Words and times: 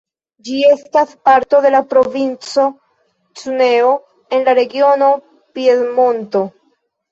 Ĝi 0.45 0.59
estas 0.69 1.11
parto 1.29 1.59
de 1.65 1.71
la 1.75 1.81
provinco 1.91 2.65
Cuneo 3.43 3.93
en 4.39 4.49
la 4.49 4.57
regiono 4.63 5.13
Piemonto. 5.31 6.45